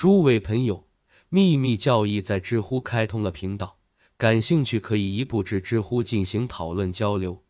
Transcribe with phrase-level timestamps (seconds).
[0.00, 0.88] 诸位朋友，
[1.28, 3.76] 秘密教义在知乎开通了频道，
[4.16, 7.44] 感兴趣可以移步至知乎进行讨论交流。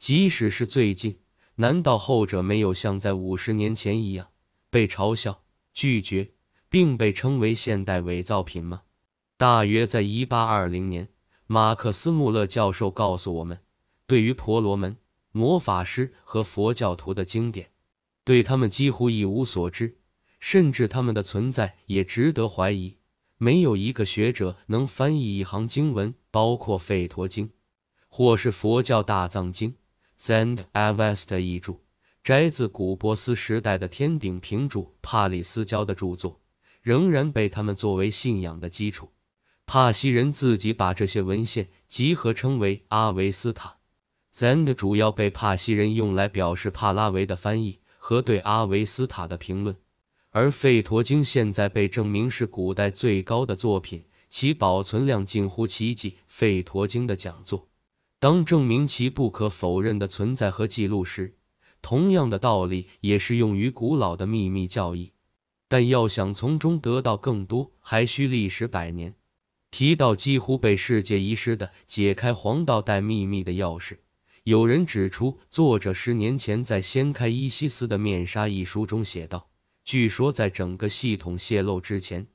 [0.00, 1.20] 即使是最近，
[1.54, 4.30] 难道后者没有像在五十年前一样
[4.68, 6.32] 被嘲笑、拒绝，
[6.68, 8.82] 并被称为现代伪造品吗？
[9.36, 11.08] 大约在一八二零年，
[11.46, 13.60] 马克思穆勒教授告诉我们，
[14.08, 14.96] 对于婆罗门、
[15.30, 17.70] 魔法师和佛教徒的经典，
[18.24, 19.98] 对他们几乎一无所知，
[20.42, 22.96] 甚至他们的存在也值得怀疑。
[23.38, 27.48] 没有一个学者能翻译一行经文，包括《吠陀经》
[28.08, 29.76] 或是佛教大藏经
[30.18, 31.76] （Zend Avesta） 译著，
[32.24, 36.40] 摘自古波斯时代的天顶平著帕里斯教的著作，
[36.82, 39.12] 仍然被他们作为信仰的基础。
[39.64, 43.76] 帕西人自己把这些文献集合称为阿维斯塔
[44.34, 49.76] ，Zend 主要被帕西人用来表示帕拉维的翻译和对阿维斯塔的评论。
[50.34, 56.12] 而《吠陀经》现在被证明是古代最高的作品，其保存量近乎奇迹。
[56.32, 57.68] 《吠陀经》的讲座，
[58.18, 61.36] 当证明其不可否认的存在和记录时，
[61.82, 65.12] 同样的道理也适用于古老的秘密教义。
[65.68, 69.14] 但要想从中得到更多，还需历时百年。
[69.70, 73.98] 提到几乎被世界遗失的解开黄道带秘密的钥匙，
[74.44, 79.48] 有人指出，作者十年前在《掀开伊西斯的面纱》一书中写道
[79.84, 82.26] ：“据说在整个系统泄露之前，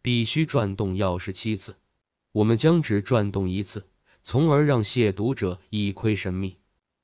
[0.00, 1.76] 必须转动钥匙七次。
[2.32, 3.88] 我们将只转动一次，
[4.22, 6.58] 从而让亵渎者一窥神秘。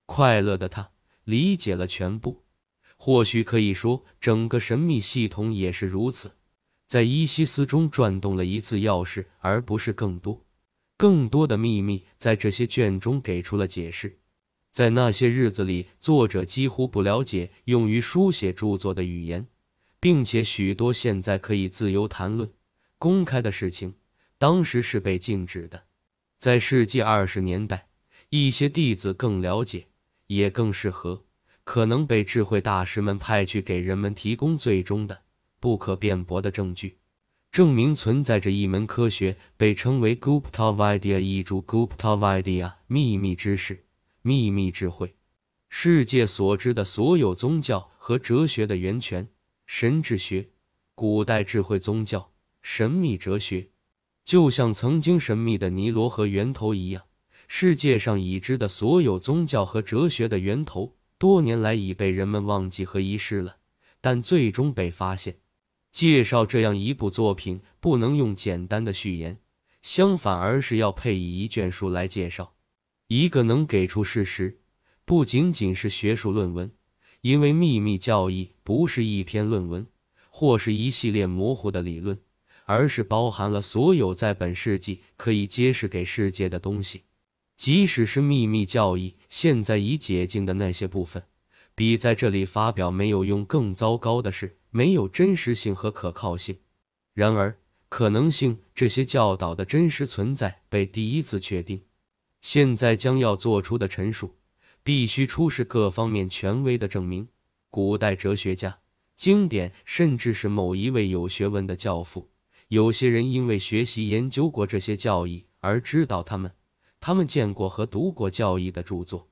[0.07, 0.91] 快乐的他
[1.25, 2.43] 理解了全部。
[2.97, 6.33] 或许可以说，整个神秘系统也是如此。”
[6.89, 10.47] 在伊西斯中转动了一次钥匙，而不是更多、
[10.97, 12.07] 更多的秘密。
[12.17, 14.19] 在这些卷中给出了解释。
[14.71, 19.47] 在那些日子里，作者几乎不了解用于书写著作的语言，
[20.01, 22.53] 并且许多现在可以自由谈论、
[22.99, 23.95] 公开的事情，
[24.39, 25.85] 当时是被禁止的。
[26.39, 27.89] 在世纪二十年代，
[28.31, 29.87] 一些弟子更了解，
[30.29, 31.25] 也更适合，
[31.65, 35.23] 可能被智慧大师们派去给人们提供最终的。
[35.61, 36.99] 不可辩驳的证据，
[37.51, 43.85] 证明存在着一门科学，被称为 Gupta Vidya，译著 Gupta Vidya，秘密知识、
[44.23, 45.17] 秘密智慧，
[45.69, 49.29] 世界所知的所有宗教和哲学的源泉，
[49.69, 50.49] 神智学、
[50.95, 53.69] 古代智慧宗教、神秘哲学，
[54.25, 57.05] 就像曾经神秘的尼罗河源头一样，
[57.49, 63.59] 世界上已知的所有宗教和哲学的源头，多年来已被人们忘记和遗失了，
[64.01, 65.39] 但最终被发现。
[65.93, 69.39] 介绍这样一部作品，不能用简单的序言，
[69.83, 72.55] 相反，而是要配以一卷书来介绍
[73.09, 74.61] 一个能给出事实，
[75.05, 76.73] 不仅仅是学术论文，
[77.21, 79.87] 因为秘密教义不是一篇论文，
[80.31, 82.19] 或是一系列模糊的理论，
[82.65, 87.03] 而是包含了所有在本世纪可以揭示给世界的东西，
[87.57, 91.23] 即使是秘密教义现在已解禁的那些部分。
[91.75, 96.59] 比在这里发表没有用更糟糕的是，没有真实性和可靠性。
[97.15, 97.57] 然而，
[97.89, 101.83] 可能性这些教导的真实存在被第一次确定。
[102.43, 104.37] 现在将要做出的陈述，
[104.83, 107.29] 必须出示各方面权威的证明。
[107.71, 108.79] 古代哲学家、
[109.15, 112.31] 经典，甚至是某一位有学问的教父，
[112.69, 116.53] 有些人因为学习研究过这些教义而知道他们，
[116.99, 119.29] 他们见过和读过教义的著作。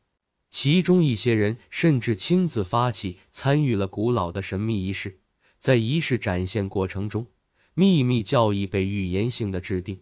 [0.51, 5.19] 其中一些人甚至亲自发起参与了古老的神秘仪式，
[5.59, 7.27] 在仪式展现过程中，
[7.75, 10.01] 秘密教义被预言性的制定。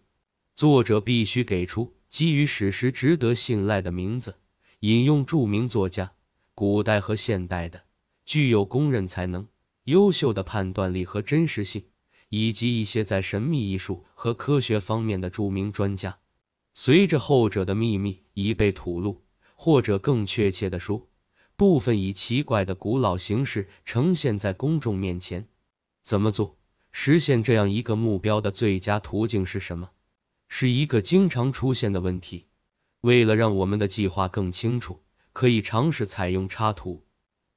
[0.53, 4.37] 作者必须给出基于史实值得信赖的名字，
[4.85, 6.13] 引用著名作家，
[6.53, 7.85] 古代和现代的，
[8.23, 9.47] 具有公认才能、
[9.85, 11.85] 优秀的判断力和真实性，
[12.29, 16.19] 以及一些在神秘艺术和科学方面的著名专家。
[16.75, 19.23] 随着后者的秘密已被吐露。
[19.57, 21.07] 或者更确切地说，
[21.55, 25.47] 部分以奇怪的古老形式呈现在公众面前。
[26.03, 26.57] 怎么做？
[26.91, 29.89] 实现这样一个目标的最佳途径是什么？
[30.49, 32.47] 是一个经常出现的问题。
[33.05, 37.05] 为了让我们的计划更清楚，可以尝试采用插图。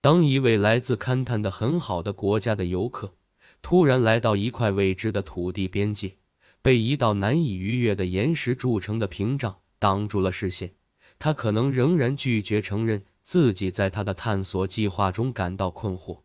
[0.02, 3.14] 当一位来自勘探的很好的国家的游客
[3.62, 6.16] 突然来到一块未知的土地边界，
[6.60, 10.74] 被一道难以逾越的岩石筑成的屏障挡住了视线。
[11.18, 16.20] 他可能仍然拒绝承认自己在他的探索计划中感到困惑，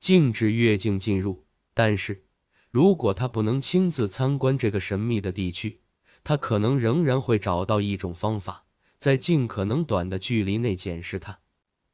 [0.00, 1.44] 禁止越境进入。
[1.74, 2.24] 但是，
[2.70, 5.81] 如果他不能亲自参观这个神秘的地区，
[6.24, 8.64] 他可能仍然会找到一种方法，
[8.98, 11.38] 在尽可能短的距离内检视它。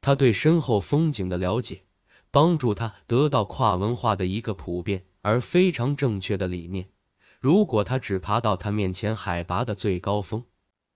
[0.01, 1.83] 他对身后风景的了解，
[2.31, 6.89] 帮助他得到跨文化的一个普遍而非常正确的理念。
[7.39, 10.45] 如果他只爬到他面前海拔的最高峰，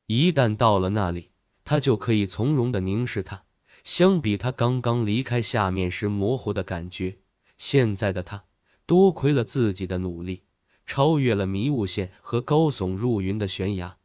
[0.07, 1.31] 一旦到了那里，
[1.65, 3.43] 他就可以从容的凝视他。
[3.83, 7.17] 相比他刚刚离开下面时模糊的感觉，
[7.57, 8.45] 现在的他
[8.85, 10.43] 多亏了自己的努力，
[10.85, 13.97] 超越了迷雾线和高耸入云的悬崖。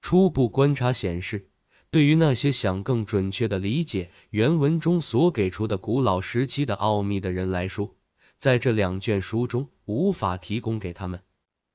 [0.00, 1.48] 初步观察显示，
[1.90, 7.94] 对于那些想更准确的理解原文中所给出的古老时期的奥秘的人来说，
[8.36, 11.22] 在这两卷书中无法提供给他们。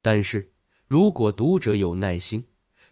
[0.01, 0.51] 但是
[0.88, 2.45] 如果读者有耐心，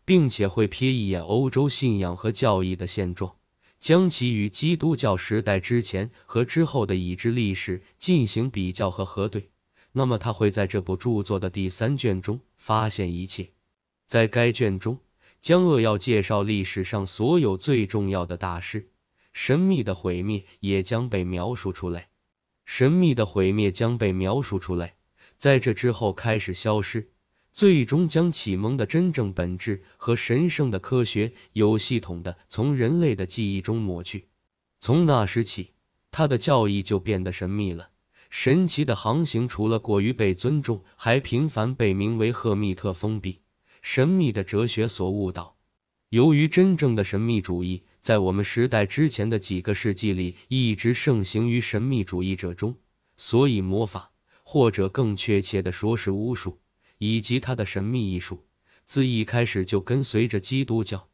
[0.06, 3.36] 并且会瞥一眼欧洲信仰和教义的现状，
[3.80, 9.50] 将其与基督教时代之前和之后的已知历史进行比较和核对，
[9.98, 13.50] 那么他会在这部著作的第三卷中发现一切。
[14.06, 15.00] 在该卷中，
[15.40, 18.90] 将扼要介绍历史上所有最重要的大事，
[19.32, 22.10] 神秘的毁灭也将被描述出来。
[22.66, 24.96] 神秘的毁灭将被描述出来，
[25.38, 27.12] 在这之后开始消失。
[27.54, 34.28] 最终将启蒙的真正本质和神圣的科学有系统的从人类的记忆中抹去。
[34.82, 35.72] 从那时起，
[36.12, 37.92] 他的教义就变得神秘了。
[38.38, 43.40] 神奇的航行除了过于被尊重，还频繁被名为赫密特封闭、
[43.82, 45.56] 神秘的哲学所误导。
[46.10, 52.76] 由于真正的神秘主义在我们时代之前的几个世纪里一直盛行于神秘主义者中，
[53.16, 54.12] 所以魔法，
[54.44, 56.60] 或者更确切的说是巫术。
[56.98, 58.46] 以及他的神秘艺术，
[58.84, 61.08] 自一开始就跟随着基督教。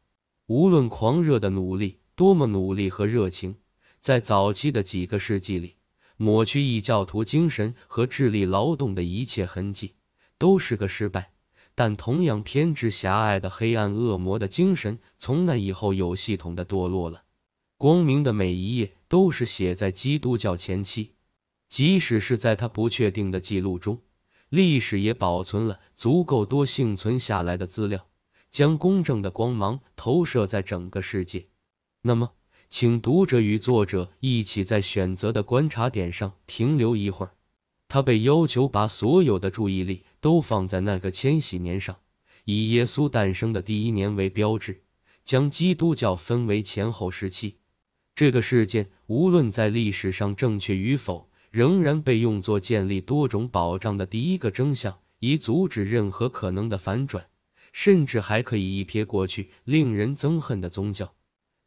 [0.46, 3.54] 无论狂热的努力多么努力和热情，
[4.00, 5.76] 在早期的几个世纪里，
[6.22, 9.96] 抹去异教徒精神和智力劳动的一切痕迹，
[10.38, 11.32] 都是个失败。
[11.74, 17.24] 但同样偏执狭隘的黑暗恶魔的精神，从那以后有系统的堕落了。
[17.76, 21.14] 光明的每一页都是写在基督教前期，
[21.68, 24.00] 即使是在他不确定的记录中。
[24.48, 28.06] 历史也保存了足够多幸存下来的资料，
[28.48, 31.48] 将公正的光芒投射在整个世界。
[32.02, 32.34] 那么，
[32.72, 37.32] 请读者与作者一起在选择的观察点上停留一会儿。
[37.86, 41.94] 他被要求把所有的注意力都放在那个千禧年上，
[42.46, 44.84] 以耶稣诞生的第一年为标志，
[45.22, 47.58] 将基督教分为前后时期。
[48.14, 51.28] 这个事件无论在历史上正确与否。
[51.50, 57.26] 仍然被用作建立多种保障的第一个征象，以阻止任何可能的反转，
[57.74, 61.12] 甚至还可以一瞥过去令人憎恨的宗教，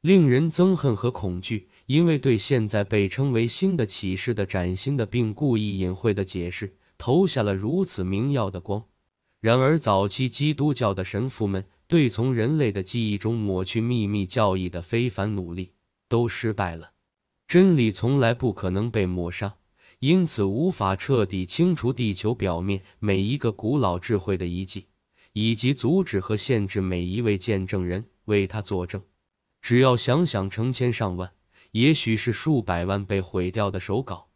[0.05, 8.85] 令人憎恨和恐惧，因为对现在被称为新的启示的崭新的并故意隐晦的解释投下了如此明耀的光。
[9.41, 15.71] 然而，早期基督教的神父们对从人类的记忆中抹去秘密教义的非凡努力
[16.07, 16.91] 都失败了。
[17.47, 19.55] 真理从来不可能被抹杀。
[19.97, 24.85] 因此，无法彻底清除地球表面每一个古老智慧的遗迹，
[25.33, 29.01] 以及阻止和限制每一位见证人为他作证。
[29.65, 31.31] 只要想想成千上万，
[31.71, 34.27] 也许是数百万被毁掉的手稿、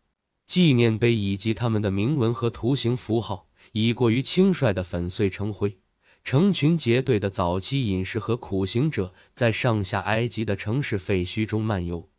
[0.48, 5.78] 纪念碑以及他们的铭文和图形符号，已过于轻率的粉碎成灰；
[6.24, 12.10] 成群结队的早期隐士和苦行者在上下埃及的城市废墟中漫游。